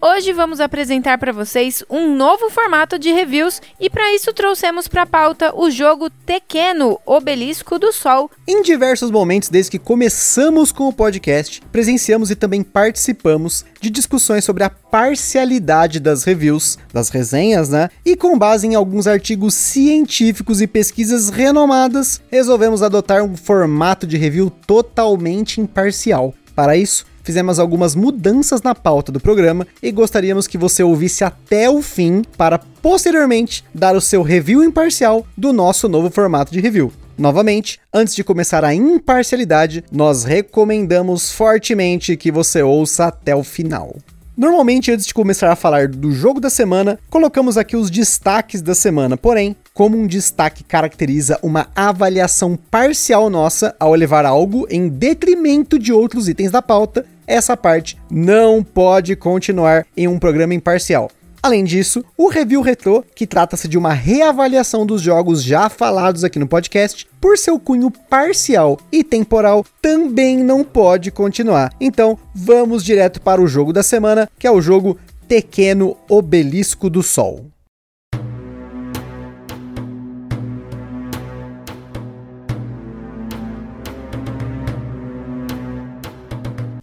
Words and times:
Hoje 0.00 0.32
vamos 0.32 0.60
apresentar 0.60 1.18
para 1.18 1.32
vocês 1.32 1.82
um 1.90 2.14
novo 2.14 2.48
formato 2.50 3.00
de 3.00 3.10
reviews 3.10 3.60
e 3.80 3.90
para 3.90 4.14
isso 4.14 4.32
trouxemos 4.32 4.86
para 4.86 5.04
pauta 5.04 5.52
o 5.52 5.72
jogo 5.72 6.08
Tequeno 6.08 7.00
Obelisco 7.04 7.80
do 7.80 7.92
Sol. 7.92 8.30
Em 8.46 8.62
diversos 8.62 9.10
momentos 9.10 9.48
desde 9.48 9.72
que 9.72 9.78
começamos 9.78 10.70
com 10.70 10.86
o 10.86 10.92
podcast, 10.92 11.60
presenciamos 11.72 12.30
e 12.30 12.36
também 12.36 12.62
participamos 12.62 13.64
de 13.80 13.90
discussões 13.90 14.44
sobre 14.44 14.62
a 14.62 14.70
parcialidade 14.70 15.98
das 15.98 16.22
reviews, 16.22 16.78
das 16.92 17.08
resenhas, 17.08 17.68
né? 17.68 17.90
E 18.04 18.14
com 18.14 18.38
base 18.38 18.68
em 18.68 18.76
alguns 18.76 19.08
artigos 19.08 19.54
científicos 19.54 20.60
e 20.60 20.68
pesquisas 20.68 21.28
renomadas, 21.28 22.22
resolvemos 22.30 22.84
adotar 22.84 23.24
um 23.24 23.36
formato 23.36 24.06
de 24.06 24.16
review 24.16 24.48
totalmente 24.48 25.60
imparcial. 25.60 26.32
Para 26.54 26.76
isso, 26.76 27.04
fizemos 27.28 27.58
algumas 27.58 27.94
mudanças 27.94 28.62
na 28.62 28.74
pauta 28.74 29.12
do 29.12 29.20
programa 29.20 29.66
e 29.82 29.92
gostaríamos 29.92 30.46
que 30.46 30.56
você 30.56 30.82
ouvisse 30.82 31.22
até 31.22 31.68
o 31.68 31.82
fim 31.82 32.22
para 32.38 32.58
posteriormente 32.58 33.62
dar 33.74 33.94
o 33.94 34.00
seu 34.00 34.22
review 34.22 34.64
imparcial 34.64 35.26
do 35.36 35.52
nosso 35.52 35.90
novo 35.90 36.08
formato 36.08 36.50
de 36.50 36.58
review. 36.58 36.90
Novamente, 37.18 37.78
antes 37.92 38.14
de 38.14 38.24
começar 38.24 38.64
a 38.64 38.74
imparcialidade, 38.74 39.84
nós 39.92 40.24
recomendamos 40.24 41.30
fortemente 41.30 42.16
que 42.16 42.32
você 42.32 42.62
ouça 42.62 43.04
até 43.04 43.36
o 43.36 43.44
final. 43.44 43.94
Normalmente, 44.34 44.90
antes 44.90 45.04
de 45.04 45.12
começar 45.12 45.52
a 45.52 45.56
falar 45.56 45.88
do 45.88 46.10
jogo 46.10 46.40
da 46.40 46.48
semana, 46.48 46.98
colocamos 47.10 47.58
aqui 47.58 47.76
os 47.76 47.90
destaques 47.90 48.62
da 48.62 48.74
semana. 48.74 49.18
Porém, 49.18 49.54
como 49.74 49.98
um 49.98 50.06
destaque 50.06 50.64
caracteriza 50.64 51.38
uma 51.42 51.66
avaliação 51.76 52.56
parcial 52.70 53.28
nossa 53.28 53.76
ao 53.78 53.92
levar 53.94 54.24
algo 54.24 54.66
em 54.70 54.88
detrimento 54.88 55.78
de 55.78 55.92
outros 55.92 56.26
itens 56.26 56.50
da 56.50 56.62
pauta, 56.62 57.04
essa 57.28 57.56
parte 57.56 57.96
não 58.10 58.64
pode 58.64 59.14
continuar 59.14 59.86
em 59.94 60.08
um 60.08 60.18
programa 60.18 60.54
imparcial. 60.54 61.10
Além 61.40 61.62
disso, 61.62 62.04
o 62.16 62.28
Review 62.28 62.60
Retro, 62.60 63.04
que 63.14 63.26
trata-se 63.26 63.68
de 63.68 63.78
uma 63.78 63.92
reavaliação 63.92 64.84
dos 64.84 65.00
jogos 65.00 65.42
já 65.42 65.68
falados 65.68 66.24
aqui 66.24 66.38
no 66.38 66.48
podcast, 66.48 67.06
por 67.20 67.38
seu 67.38 67.60
cunho 67.60 67.90
parcial 67.90 68.78
e 68.90 69.04
temporal, 69.04 69.64
também 69.80 70.38
não 70.38 70.64
pode 70.64 71.12
continuar. 71.12 71.72
Então, 71.80 72.18
vamos 72.34 72.82
direto 72.82 73.20
para 73.20 73.40
o 73.40 73.46
jogo 73.46 73.72
da 73.72 73.84
semana, 73.84 74.28
que 74.36 74.46
é 74.46 74.50
o 74.50 74.60
jogo 74.60 74.98
Pequeno 75.28 75.96
Obelisco 76.08 76.90
do 76.90 77.02
Sol. 77.02 77.46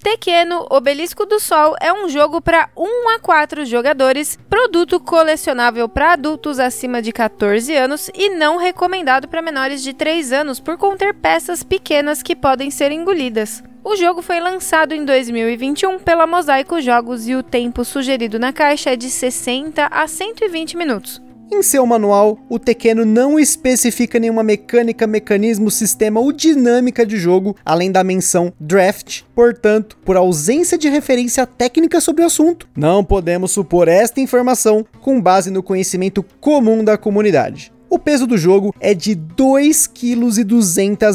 Pequeno 0.05 0.67
Obelisco 0.69 1.25
do 1.25 1.39
Sol 1.39 1.75
é 1.81 1.91
um 1.91 2.07
jogo 2.07 2.39
para 2.39 2.69
1 2.77 3.15
a 3.15 3.19
4 3.19 3.65
jogadores, 3.65 4.37
produto 4.47 4.99
colecionável 4.99 5.89
para 5.89 6.13
adultos 6.13 6.59
acima 6.59 7.01
de 7.01 7.11
14 7.11 7.75
anos 7.75 8.11
e 8.13 8.29
não 8.29 8.57
recomendado 8.57 9.27
para 9.27 9.41
menores 9.41 9.81
de 9.81 9.93
3 9.95 10.31
anos 10.31 10.59
por 10.59 10.77
conter 10.77 11.15
peças 11.15 11.63
pequenas 11.63 12.21
que 12.21 12.35
podem 12.35 12.69
ser 12.69 12.91
engolidas. 12.91 13.63
O 13.83 13.95
jogo 13.95 14.21
foi 14.21 14.39
lançado 14.39 14.93
em 14.93 15.03
2021 15.03 15.97
pela 15.97 16.27
Mosaico 16.27 16.79
Jogos 16.79 17.27
e 17.27 17.33
o 17.33 17.41
tempo 17.41 17.83
sugerido 17.83 18.37
na 18.37 18.53
caixa 18.53 18.91
é 18.91 18.95
de 18.95 19.09
60 19.09 19.87
a 19.87 20.07
120 20.07 20.77
minutos. 20.77 21.24
Em 21.55 21.63
seu 21.63 21.85
manual, 21.85 22.37
o 22.49 22.59
Tequeno 22.59 23.05
não 23.05 23.39
especifica 23.39 24.19
nenhuma 24.19 24.43
mecânica, 24.43 25.07
mecanismo, 25.07 25.71
sistema 25.71 26.19
ou 26.19 26.33
dinâmica 26.33 27.05
de 27.05 27.15
jogo, 27.15 27.55
além 27.63 27.89
da 27.89 28.03
menção 28.03 28.51
draft. 28.59 29.21
Portanto, 29.33 29.97
por 30.03 30.17
ausência 30.17 30.77
de 30.77 30.89
referência 30.89 31.47
técnica 31.47 32.01
sobre 32.01 32.23
o 32.23 32.25
assunto, 32.25 32.67
não 32.75 33.05
podemos 33.05 33.51
supor 33.51 33.87
esta 33.87 34.19
informação 34.19 34.85
com 34.99 35.21
base 35.21 35.49
no 35.49 35.63
conhecimento 35.63 36.25
comum 36.41 36.83
da 36.83 36.97
comunidade. 36.97 37.71
O 37.89 37.97
peso 37.97 38.27
do 38.27 38.37
jogo 38.37 38.75
é 38.81 38.93
de 38.93 39.15
2,2 39.15 39.87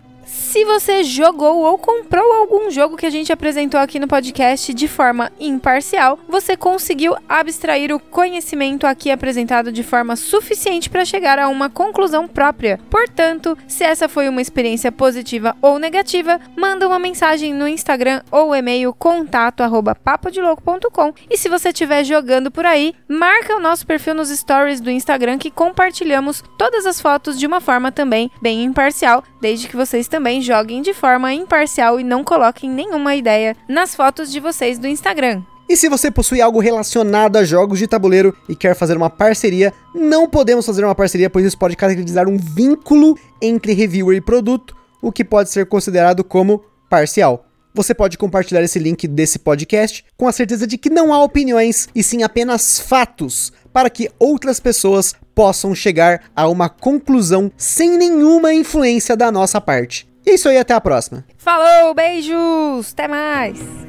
Se 0.49 0.65
você 0.65 1.03
jogou 1.03 1.59
ou 1.59 1.77
comprou 1.77 2.33
algum 2.33 2.71
jogo 2.71 2.97
que 2.97 3.05
a 3.05 3.09
gente 3.11 3.31
apresentou 3.31 3.79
aqui 3.79 3.99
no 3.99 4.07
podcast 4.07 4.73
de 4.73 4.87
forma 4.87 5.31
imparcial, 5.39 6.17
você 6.27 6.57
conseguiu 6.57 7.15
abstrair 7.29 7.93
o 7.93 7.99
conhecimento 7.99 8.87
aqui 8.87 9.11
apresentado 9.11 9.71
de 9.71 9.83
forma 9.83 10.15
suficiente 10.15 10.89
para 10.89 11.05
chegar 11.05 11.37
a 11.37 11.49
uma 11.49 11.69
conclusão 11.69 12.27
própria. 12.27 12.79
Portanto, 12.89 13.55
se 13.67 13.83
essa 13.83 14.09
foi 14.09 14.27
uma 14.27 14.41
experiência 14.41 14.91
positiva 14.91 15.55
ou 15.61 15.77
negativa, 15.77 16.41
manda 16.57 16.87
uma 16.87 16.97
mensagem 16.97 17.53
no 17.53 17.67
Instagram 17.67 18.23
ou 18.31 18.55
e-mail 18.55 18.91
contato@papodelouco.com. 18.91 21.13
E 21.29 21.37
se 21.37 21.47
você 21.47 21.69
estiver 21.69 22.03
jogando 22.03 22.49
por 22.49 22.65
aí, 22.65 22.95
marca 23.07 23.55
o 23.55 23.59
nosso 23.59 23.85
perfil 23.85 24.15
nos 24.15 24.29
stories 24.29 24.81
do 24.81 24.89
Instagram 24.89 25.37
que 25.37 25.51
compartilhamos 25.51 26.43
todas 26.57 26.87
as 26.87 26.99
fotos 26.99 27.37
de 27.37 27.45
uma 27.45 27.61
forma 27.61 27.91
também 27.91 28.31
bem 28.41 28.63
imparcial, 28.63 29.23
desde 29.39 29.67
que 29.67 29.77
vocês 29.77 30.07
também 30.07 30.38
joguem 30.41 30.81
de 30.81 30.93
forma 30.93 31.33
imparcial 31.33 31.99
e 31.99 32.03
não 32.03 32.23
coloquem 32.23 32.69
nenhuma 32.69 33.15
ideia 33.15 33.55
nas 33.67 33.95
fotos 33.95 34.31
de 34.31 34.39
vocês 34.39 34.79
do 34.79 34.87
Instagram. 34.87 35.43
E 35.69 35.77
se 35.77 35.87
você 35.87 36.09
possui 36.09 36.41
algo 36.41 36.59
relacionado 36.59 37.37
a 37.37 37.43
jogos 37.43 37.77
de 37.77 37.85
tabuleiro 37.85 38.35
e 38.49 38.55
quer 38.55 38.75
fazer 38.75 38.97
uma 38.97 39.09
parceria, 39.09 39.71
não 39.93 40.27
podemos 40.27 40.65
fazer 40.65 40.83
uma 40.83 40.95
parceria, 40.95 41.29
pois 41.29 41.45
isso 41.45 41.59
pode 41.59 41.75
caracterizar 41.75 42.27
um 42.27 42.37
vínculo 42.37 43.15
entre 43.39 43.73
reviewer 43.73 44.17
e 44.17 44.21
produto, 44.21 44.75
o 44.99 45.11
que 45.11 45.23
pode 45.23 45.51
ser 45.51 45.67
considerado 45.67 46.23
como 46.23 46.63
parcial. 46.89 47.45
Você 47.71 47.93
pode 47.93 48.17
compartilhar 48.17 48.63
esse 48.63 48.79
link 48.79 49.07
desse 49.07 49.37
podcast 49.37 50.03
com 50.17 50.27
a 50.27 50.31
certeza 50.31 50.65
de 50.65 50.75
que 50.75 50.89
não 50.89 51.13
há 51.13 51.23
opiniões 51.23 51.87
e 51.93 52.01
sim 52.01 52.23
apenas 52.23 52.79
fatos, 52.79 53.53
para 53.71 53.91
que 53.91 54.09
outras 54.17 54.59
pessoas 54.59 55.13
possam 55.35 55.75
chegar 55.75 56.31
a 56.35 56.47
uma 56.47 56.67
conclusão 56.67 57.51
sem 57.55 57.95
nenhuma 57.95 58.53
influência 58.53 59.15
da 59.15 59.31
nossa 59.31 59.61
parte. 59.61 60.08
E 60.25 60.31
é 60.31 60.33
isso 60.33 60.49
aí, 60.49 60.57
até 60.57 60.73
a 60.73 60.81
próxima. 60.81 61.25
Falou, 61.37 61.93
beijos, 61.93 62.91
até 62.93 63.07
mais. 63.07 63.88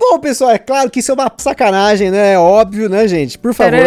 Bom, 0.00 0.18
pessoal, 0.18 0.50
é 0.50 0.58
claro 0.58 0.90
que 0.90 1.00
isso 1.00 1.10
é 1.10 1.14
uma 1.14 1.30
sacanagem, 1.36 2.10
né? 2.10 2.32
É 2.32 2.38
óbvio, 2.38 2.88
né, 2.88 3.06
gente? 3.06 3.36
Por 3.36 3.52
favor. 3.52 3.78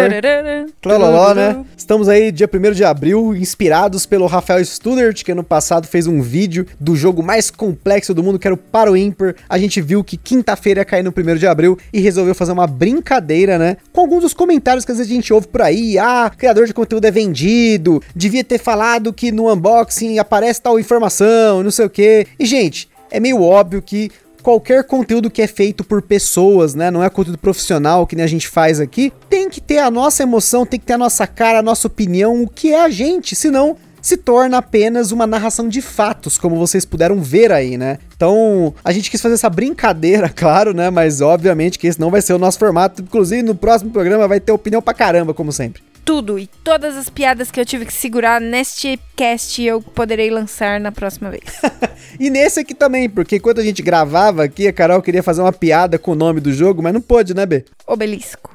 Trololó, 0.80 1.34
né? 1.34 1.64
Estamos 1.76 2.08
aí, 2.08 2.30
dia 2.30 2.48
1 2.48 2.72
de 2.72 2.84
abril, 2.84 3.34
inspirados 3.34 4.06
pelo 4.06 4.24
Rafael 4.26 4.64
Studert, 4.64 5.24
que 5.24 5.32
ano 5.32 5.42
passado 5.42 5.88
fez 5.88 6.06
um 6.06 6.22
vídeo 6.22 6.68
do 6.78 6.94
jogo 6.94 7.20
mais 7.20 7.50
complexo 7.50 8.14
do 8.14 8.22
mundo, 8.22 8.38
que 8.38 8.46
era 8.46 8.54
o 8.54 8.56
Paro 8.56 8.96
Imper. 8.96 9.34
A 9.48 9.58
gente 9.58 9.80
viu 9.80 10.04
que 10.04 10.16
quinta-feira 10.16 10.82
ia 10.82 10.84
cair 10.84 11.02
no 11.02 11.10
1 11.10 11.34
de 11.34 11.48
abril 11.48 11.76
e 11.92 11.98
resolveu 11.98 12.34
fazer 12.34 12.52
uma 12.52 12.68
brincadeira, 12.68 13.58
né? 13.58 13.76
Com 13.92 14.02
alguns 14.02 14.22
dos 14.22 14.32
comentários 14.32 14.84
que 14.84 14.92
às 14.92 14.98
vezes 14.98 15.10
a 15.10 15.14
gente 15.16 15.32
ouve 15.32 15.48
por 15.48 15.62
aí. 15.62 15.98
Ah, 15.98 16.30
criador 16.30 16.68
de 16.68 16.72
conteúdo 16.72 17.06
é 17.06 17.10
vendido, 17.10 18.00
devia 18.14 18.44
ter 18.44 18.58
falado 18.58 19.12
que 19.12 19.32
no 19.32 19.52
unboxing 19.52 20.20
aparece 20.20 20.62
tal 20.62 20.78
informação, 20.78 21.60
não 21.64 21.72
sei 21.72 21.86
o 21.86 21.90
quê. 21.90 22.24
E, 22.38 22.46
gente, 22.46 22.88
é 23.10 23.20
meio 23.20 23.42
óbvio 23.42 23.80
que 23.80 24.10
qualquer 24.44 24.84
conteúdo 24.84 25.30
que 25.30 25.40
é 25.40 25.46
feito 25.46 25.82
por 25.82 26.02
pessoas, 26.02 26.74
né? 26.74 26.90
Não 26.90 27.02
é 27.02 27.08
conteúdo 27.08 27.38
profissional 27.38 28.06
que 28.06 28.14
nem 28.14 28.24
a 28.24 28.28
gente 28.28 28.46
faz 28.46 28.78
aqui, 28.78 29.10
tem 29.28 29.48
que 29.48 29.58
ter 29.58 29.78
a 29.78 29.90
nossa 29.90 30.22
emoção, 30.22 30.66
tem 30.66 30.78
que 30.78 30.84
ter 30.84 30.92
a 30.92 30.98
nossa 30.98 31.26
cara, 31.26 31.60
a 31.60 31.62
nossa 31.62 31.86
opinião, 31.86 32.42
o 32.42 32.48
que 32.48 32.70
é 32.72 32.84
a 32.84 32.90
gente, 32.90 33.34
senão 33.34 33.76
se 34.02 34.18
torna 34.18 34.58
apenas 34.58 35.12
uma 35.12 35.26
narração 35.26 35.66
de 35.66 35.80
fatos, 35.80 36.36
como 36.36 36.56
vocês 36.56 36.84
puderam 36.84 37.22
ver 37.22 37.50
aí, 37.50 37.78
né? 37.78 37.96
Então, 38.14 38.74
a 38.84 38.92
gente 38.92 39.10
quis 39.10 39.22
fazer 39.22 39.34
essa 39.34 39.48
brincadeira, 39.48 40.28
claro, 40.36 40.74
né? 40.74 40.90
Mas 40.90 41.22
obviamente 41.22 41.78
que 41.78 41.86
esse 41.86 41.98
não 41.98 42.10
vai 42.10 42.20
ser 42.20 42.34
o 42.34 42.38
nosso 42.38 42.58
formato. 42.58 43.00
Inclusive, 43.00 43.42
no 43.42 43.54
próximo 43.54 43.90
programa 43.90 44.28
vai 44.28 44.40
ter 44.40 44.52
opinião 44.52 44.82
pra 44.82 44.92
caramba, 44.92 45.32
como 45.32 45.50
sempre 45.50 45.82
tudo 46.04 46.38
e 46.38 46.46
todas 46.46 46.96
as 46.96 47.08
piadas 47.08 47.50
que 47.50 47.58
eu 47.58 47.64
tive 47.64 47.86
que 47.86 47.92
segurar 47.92 48.40
neste 48.40 48.98
cast 49.16 49.62
eu 49.62 49.80
poderei 49.80 50.30
lançar 50.30 50.78
na 50.78 50.92
próxima 50.92 51.30
vez. 51.30 51.44
e 52.20 52.28
nesse 52.28 52.60
aqui 52.60 52.74
também, 52.74 53.08
porque 53.08 53.36
enquanto 53.36 53.60
a 53.60 53.64
gente 53.64 53.82
gravava 53.82 54.44
aqui, 54.44 54.68
a 54.68 54.72
Carol 54.72 55.00
queria 55.00 55.22
fazer 55.22 55.40
uma 55.40 55.52
piada 55.52 55.98
com 55.98 56.12
o 56.12 56.14
nome 56.14 56.40
do 56.40 56.52
jogo, 56.52 56.82
mas 56.82 56.92
não 56.92 57.00
pôde, 57.00 57.34
né, 57.34 57.46
B? 57.46 57.64
Obelisco. 57.86 58.54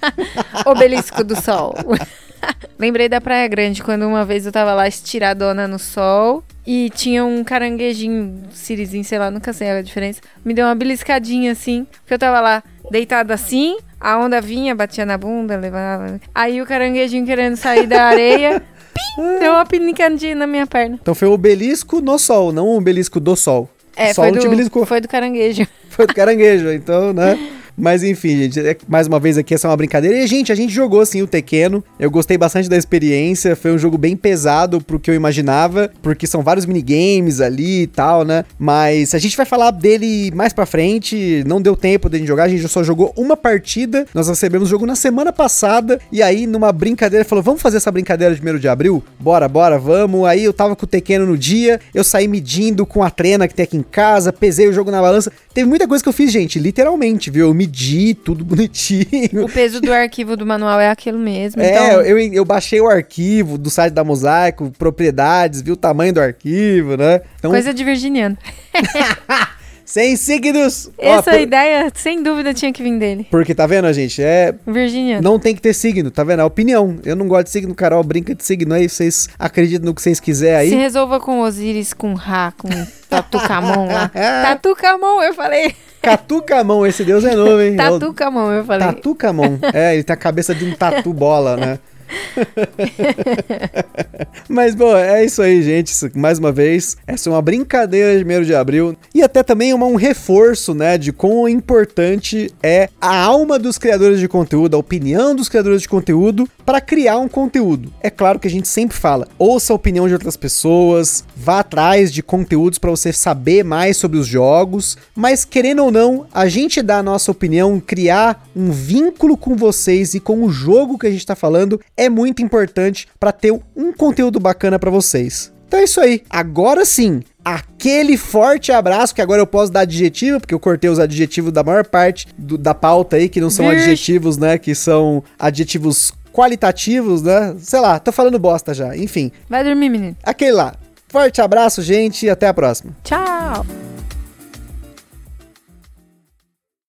Obelisco 0.64 1.22
do 1.22 1.40
Sol. 1.40 1.74
Lembrei 2.78 3.08
da 3.08 3.20
Praia 3.20 3.48
Grande, 3.48 3.82
quando 3.82 4.06
uma 4.06 4.24
vez 4.24 4.46
eu 4.46 4.52
tava 4.52 4.72
lá 4.72 4.86
estiradona 4.86 5.66
no 5.66 5.78
sol 5.78 6.44
e 6.66 6.90
tinha 6.94 7.24
um 7.24 7.42
caranguejinho, 7.42 8.44
sirizinho, 8.52 9.04
sei 9.04 9.18
lá, 9.18 9.30
nunca 9.30 9.52
sei 9.52 9.70
a 9.70 9.82
diferença. 9.82 10.20
Me 10.44 10.54
deu 10.54 10.66
uma 10.66 10.74
beliscadinha 10.74 11.52
assim, 11.52 11.86
porque 12.00 12.14
eu 12.14 12.18
tava 12.18 12.40
lá 12.40 12.62
deitada 12.90 13.34
assim, 13.34 13.76
a 14.00 14.18
onda 14.18 14.40
vinha, 14.40 14.74
batia 14.74 15.04
na 15.04 15.18
bunda, 15.18 15.56
levava. 15.56 16.20
Aí 16.34 16.60
o 16.62 16.66
caranguejinho 16.66 17.26
querendo 17.26 17.56
sair 17.56 17.86
da 17.86 18.04
areia. 18.04 18.62
pim, 18.94 19.38
deu 19.40 19.52
uma 19.52 19.66
pinicadinha 19.66 20.34
na 20.34 20.46
minha 20.46 20.66
perna. 20.66 20.98
Então 21.00 21.14
foi 21.14 21.28
o 21.28 21.32
obelisco 21.32 22.00
no 22.00 22.18
sol, 22.18 22.52
não 22.52 22.66
o 22.66 22.76
obelisco 22.76 23.18
do 23.18 23.34
sol. 23.36 23.68
É, 23.96 24.14
sol 24.14 24.24
foi, 24.24 24.32
do, 24.32 24.86
foi 24.86 25.00
do 25.00 25.08
caranguejo. 25.08 25.66
Foi 25.90 26.06
do 26.06 26.14
caranguejo, 26.14 26.70
então, 26.70 27.12
né? 27.12 27.36
Mas 27.78 28.02
enfim, 28.02 28.36
gente, 28.36 28.58
é, 28.58 28.76
mais 28.88 29.06
uma 29.06 29.20
vez 29.20 29.38
aqui 29.38 29.54
essa 29.54 29.68
é 29.68 29.70
uma 29.70 29.76
brincadeira. 29.76 30.18
E, 30.18 30.26
gente, 30.26 30.50
a 30.50 30.54
gente 30.54 30.72
jogou 30.72 31.00
assim 31.00 31.22
o 31.22 31.26
Tequeno. 31.26 31.82
Eu 31.98 32.10
gostei 32.10 32.36
bastante 32.36 32.68
da 32.68 32.76
experiência. 32.76 33.54
Foi 33.54 33.72
um 33.72 33.78
jogo 33.78 33.96
bem 33.96 34.16
pesado 34.16 34.80
pro 34.80 34.98
que 34.98 35.08
eu 35.08 35.14
imaginava, 35.14 35.90
porque 36.02 36.26
são 36.26 36.42
vários 36.42 36.66
minigames 36.66 37.40
ali 37.40 37.82
e 37.82 37.86
tal, 37.86 38.24
né? 38.24 38.44
Mas 38.58 39.14
a 39.14 39.18
gente 39.18 39.36
vai 39.36 39.46
falar 39.46 39.70
dele 39.70 40.32
mais 40.34 40.52
pra 40.52 40.66
frente. 40.66 41.44
Não 41.46 41.62
deu 41.62 41.76
tempo 41.76 42.10
de 42.10 42.18
gente 42.18 42.26
jogar, 42.26 42.44
a 42.44 42.48
gente 42.48 42.66
só 42.66 42.82
jogou 42.82 43.12
uma 43.16 43.36
partida. 43.36 44.06
Nós 44.12 44.28
recebemos 44.28 44.68
o 44.68 44.70
jogo 44.70 44.84
na 44.84 44.96
semana 44.96 45.32
passada. 45.32 46.00
E 46.10 46.20
aí, 46.20 46.46
numa 46.46 46.72
brincadeira, 46.72 47.24
falou: 47.24 47.44
vamos 47.44 47.62
fazer 47.62 47.76
essa 47.76 47.92
brincadeira 47.92 48.34
de 48.34 48.42
1 48.42 48.58
de 48.58 48.68
abril? 48.68 49.04
Bora, 49.20 49.46
bora, 49.46 49.78
vamos. 49.78 50.26
Aí 50.26 50.42
eu 50.42 50.52
tava 50.52 50.74
com 50.74 50.84
o 50.84 50.88
Tequeno 50.88 51.26
no 51.26 51.38
dia, 51.38 51.80
eu 51.94 52.02
saí 52.02 52.26
medindo 52.26 52.84
com 52.84 53.04
a 53.04 53.10
trena 53.10 53.46
que 53.46 53.54
tem 53.54 53.62
aqui 53.62 53.76
em 53.76 53.82
casa, 53.82 54.32
pesei 54.32 54.66
o 54.66 54.72
jogo 54.72 54.90
na 54.90 55.00
balança. 55.00 55.30
Teve 55.54 55.68
muita 55.68 55.86
coisa 55.86 56.02
que 56.02 56.08
eu 56.08 56.12
fiz, 56.12 56.32
gente, 56.32 56.58
literalmente, 56.58 57.30
viu? 57.30 57.48
Eu 57.48 57.54
me 57.54 57.67
medi 57.68 58.14
tudo 58.14 58.42
bonitinho. 58.44 59.44
O 59.44 59.48
peso 59.48 59.80
do 59.80 59.92
arquivo 59.92 60.36
do 60.36 60.46
manual 60.46 60.80
é 60.80 60.90
aquilo 60.90 61.18
mesmo. 61.18 61.60
É, 61.60 61.70
então... 61.70 62.02
eu, 62.02 62.18
eu 62.18 62.44
baixei 62.44 62.80
o 62.80 62.88
arquivo 62.88 63.58
do 63.58 63.68
site 63.68 63.92
da 63.92 64.02
Mosaico, 64.02 64.72
propriedades, 64.78 65.60
vi 65.60 65.70
o 65.70 65.76
tamanho 65.76 66.12
do 66.12 66.20
arquivo, 66.20 66.96
né? 66.96 67.20
Então... 67.38 67.50
Coisa 67.50 67.72
de 67.74 67.84
virginiano. 67.84 68.36
Sem 69.88 70.16
signos. 70.16 70.90
Essa 70.98 71.30
Ó, 71.30 71.32
por... 71.32 71.40
ideia, 71.40 71.90
sem 71.94 72.22
dúvida, 72.22 72.52
tinha 72.52 72.70
que 72.70 72.82
vir 72.82 72.98
dele. 72.98 73.26
Porque, 73.30 73.54
tá 73.54 73.66
vendo, 73.66 73.90
gente? 73.90 74.22
É. 74.22 74.54
Virginiano. 74.66 75.22
Não 75.22 75.38
tem 75.38 75.54
que 75.54 75.62
ter 75.62 75.72
signo, 75.72 76.10
tá 76.10 76.22
vendo? 76.22 76.42
É 76.42 76.44
opinião. 76.44 76.98
Eu 77.06 77.16
não 77.16 77.26
gosto 77.26 77.44
de 77.44 77.50
signo, 77.52 77.74
Carol 77.74 78.04
brinca 78.04 78.34
de 78.34 78.44
signo 78.44 78.74
aí. 78.74 78.86
Vocês 78.86 79.30
acreditam 79.38 79.86
no 79.86 79.94
que 79.94 80.02
vocês 80.02 80.20
quiserem 80.20 80.56
aí. 80.58 80.68
Se 80.68 80.74
resolva 80.74 81.18
com 81.18 81.40
Osiris, 81.40 81.94
com 81.94 82.12
Ra, 82.12 82.52
com 82.58 82.68
Tatu 83.08 83.38
Camon 83.40 83.86
lá. 83.86 84.10
Tatu 84.44 84.76
Camon, 84.76 85.22
eu 85.22 85.32
falei. 85.32 85.74
Tatu 86.02 86.42
Camon, 86.42 86.84
esse 86.84 87.02
deus 87.02 87.24
é 87.24 87.34
novo, 87.34 87.62
hein? 87.62 87.74
Tatu 87.80 88.12
Camon, 88.12 88.52
eu 88.52 88.64
falei. 88.66 88.88
Tatu 88.88 89.14
Camon. 89.14 89.58
É, 89.72 89.94
ele 89.94 90.02
tem 90.02 90.12
a 90.12 90.18
cabeça 90.18 90.54
de 90.54 90.66
um 90.66 90.74
tatu 90.74 91.14
bola, 91.14 91.56
né? 91.56 91.78
Mas, 94.48 94.74
bom, 94.74 94.96
é 94.96 95.24
isso 95.24 95.42
aí, 95.42 95.62
gente. 95.62 95.92
Mais 96.16 96.38
uma 96.38 96.52
vez, 96.52 96.96
essa 97.06 97.28
é 97.28 97.32
uma 97.32 97.42
brincadeira 97.42 98.16
de 98.16 98.24
1 98.24 98.42
de 98.42 98.54
abril. 98.54 98.96
E 99.14 99.22
até 99.22 99.42
também 99.42 99.74
uma, 99.74 99.86
um 99.86 99.96
reforço, 99.96 100.74
né, 100.74 100.96
de 100.96 101.12
quão 101.12 101.48
importante 101.48 102.52
é 102.62 102.88
a 103.00 103.16
alma 103.16 103.58
dos 103.58 103.78
criadores 103.78 104.20
de 104.20 104.28
conteúdo, 104.28 104.74
a 104.74 104.78
opinião 104.78 105.34
dos 105.34 105.48
criadores 105.48 105.82
de 105.82 105.88
conteúdo 105.88 106.48
para 106.64 106.80
criar 106.80 107.18
um 107.18 107.28
conteúdo. 107.28 107.92
É 108.02 108.10
claro 108.10 108.38
que 108.38 108.46
a 108.46 108.50
gente 108.50 108.68
sempre 108.68 108.96
fala, 108.96 109.26
ouça 109.38 109.72
a 109.72 109.76
opinião 109.76 110.06
de 110.06 110.12
outras 110.12 110.36
pessoas, 110.36 111.24
vá 111.34 111.60
atrás 111.60 112.12
de 112.12 112.22
conteúdos 112.22 112.78
para 112.78 112.90
você 112.90 113.12
saber 113.12 113.64
mais 113.64 113.96
sobre 113.96 114.18
os 114.18 114.26
jogos, 114.26 114.96
mas 115.14 115.44
querendo 115.44 115.84
ou 115.84 115.90
não, 115.90 116.26
a 116.32 116.48
gente 116.48 116.82
dá 116.82 116.98
a 116.98 117.02
nossa 117.02 117.30
opinião, 117.30 117.80
criar 117.80 118.46
um 118.54 118.70
vínculo 118.70 119.36
com 119.36 119.56
vocês 119.56 120.14
e 120.14 120.20
com 120.20 120.44
o 120.44 120.50
jogo 120.50 120.98
que 120.98 121.06
a 121.06 121.10
gente 121.10 121.20
está 121.20 121.34
falando 121.34 121.80
é 121.98 122.08
muito 122.08 122.40
importante 122.40 123.06
para 123.20 123.32
ter 123.32 123.52
um 123.76 123.92
conteúdo 123.92 124.40
bacana 124.40 124.78
para 124.78 124.90
vocês. 124.90 125.52
Então 125.66 125.80
é 125.80 125.84
isso 125.84 126.00
aí. 126.00 126.22
Agora 126.30 126.86
sim, 126.86 127.22
aquele 127.44 128.16
forte 128.16 128.72
abraço, 128.72 129.14
que 129.14 129.20
agora 129.20 129.42
eu 129.42 129.46
posso 129.46 129.70
dar 129.70 129.80
adjetivo, 129.80 130.40
porque 130.40 130.54
eu 130.54 130.60
cortei 130.60 130.88
os 130.88 130.98
adjetivos 130.98 131.52
da 131.52 131.62
maior 131.62 131.84
parte 131.84 132.26
do, 132.38 132.56
da 132.56 132.74
pauta 132.74 133.16
aí, 133.16 133.28
que 133.28 133.40
não 133.40 133.50
são 133.50 133.68
Vixe. 133.68 133.82
adjetivos, 133.82 134.38
né? 134.38 134.56
Que 134.56 134.74
são 134.74 135.22
adjetivos 135.38 136.14
qualitativos, 136.32 137.20
né? 137.20 137.54
Sei 137.58 137.80
lá, 137.80 137.98
tô 137.98 138.12
falando 138.12 138.38
bosta 138.38 138.72
já. 138.72 138.96
Enfim. 138.96 139.30
Vai 139.48 139.62
dormir, 139.62 139.90
menino. 139.90 140.16
Aquele 140.22 140.52
lá. 140.52 140.74
Forte 141.08 141.40
abraço, 141.40 141.82
gente, 141.82 142.26
e 142.26 142.30
até 142.30 142.46
a 142.46 142.54
próxima. 142.54 142.96
Tchau. 143.02 143.66